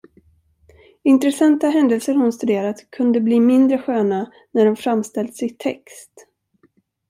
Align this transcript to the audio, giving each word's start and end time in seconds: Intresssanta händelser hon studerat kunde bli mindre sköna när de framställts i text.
Intresssanta 1.03 1.69
händelser 1.69 2.13
hon 2.15 2.33
studerat 2.33 2.91
kunde 2.91 3.21
bli 3.21 3.39
mindre 3.39 3.77
sköna 3.77 4.31
när 4.51 4.65
de 4.65 4.75
framställts 4.75 5.43
i 5.43 5.49
text. 5.49 6.11